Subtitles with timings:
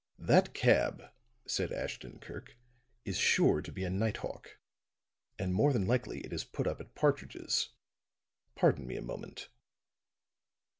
[0.17, 1.11] "That cab,"
[1.45, 2.57] said Ashton Kirk,
[3.05, 4.57] "is sure to be a night hawk;
[5.37, 7.69] and more than likely it is put up at Partridge's.
[8.55, 9.49] Pardon me a moment."